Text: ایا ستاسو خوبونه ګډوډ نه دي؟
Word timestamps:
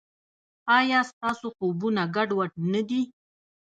ایا 0.77 0.99
ستاسو 1.09 1.47
خوبونه 1.55 2.03
ګډوډ 2.15 2.51
نه 2.71 2.81
دي؟ 2.89 3.01